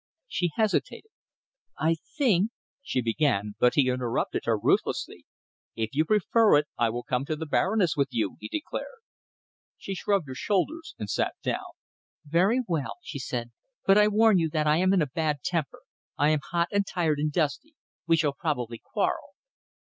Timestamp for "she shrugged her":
9.77-10.33